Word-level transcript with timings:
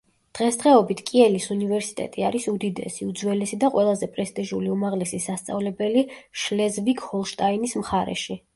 დღესდღეობით 0.37 1.01
კიელის 1.09 1.43
უნივერსიტეტი 1.55 2.25
არის 2.29 2.47
უდიდესი, 2.53 3.05
უძველესი 3.11 3.61
და 3.65 3.71
ყველაზე 3.77 4.09
პრესტიჟული 4.17 4.73
უმაღლესი 4.79 5.23
სასწავლებელი 5.29 6.05
შლეზვიგ-ჰოლშტაინის 6.47 7.81
მხარეში. 7.85 8.43